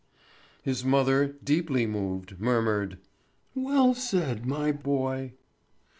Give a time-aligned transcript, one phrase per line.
[0.63, 2.97] His mother, deeply moved, murmured:
[3.53, 5.33] "Well said, my boy."